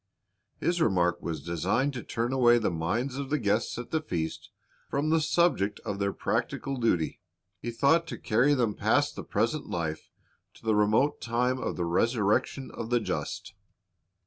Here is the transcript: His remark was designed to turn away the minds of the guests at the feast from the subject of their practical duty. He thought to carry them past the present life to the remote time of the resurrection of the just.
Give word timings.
His 0.59 0.81
remark 0.81 1.21
was 1.21 1.43
designed 1.43 1.93
to 1.93 2.01
turn 2.01 2.33
away 2.33 2.57
the 2.57 2.71
minds 2.71 3.17
of 3.17 3.29
the 3.29 3.37
guests 3.37 3.77
at 3.77 3.91
the 3.91 4.01
feast 4.01 4.49
from 4.89 5.11
the 5.11 5.21
subject 5.21 5.79
of 5.81 5.99
their 5.99 6.11
practical 6.11 6.77
duty. 6.77 7.21
He 7.59 7.69
thought 7.69 8.07
to 8.07 8.17
carry 8.17 8.55
them 8.55 8.73
past 8.73 9.15
the 9.15 9.23
present 9.23 9.67
life 9.67 10.09
to 10.55 10.65
the 10.65 10.73
remote 10.73 11.21
time 11.21 11.59
of 11.59 11.75
the 11.75 11.85
resurrection 11.85 12.71
of 12.71 12.89
the 12.89 12.99
just. 12.99 13.53